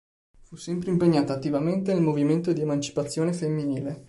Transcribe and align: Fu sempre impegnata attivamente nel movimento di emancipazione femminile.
Fu 0.45 0.55
sempre 0.55 0.89
impegnata 0.89 1.31
attivamente 1.33 1.93
nel 1.93 2.01
movimento 2.01 2.53
di 2.53 2.61
emancipazione 2.61 3.33
femminile. 3.33 3.99